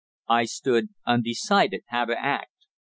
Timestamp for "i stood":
0.29-0.87